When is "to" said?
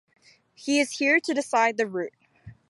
1.19-1.33